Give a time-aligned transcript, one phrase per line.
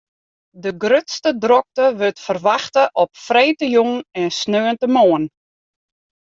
[0.63, 5.25] De grutste drokte wurdt ferwachte op freedtejûn en sneontemoarn.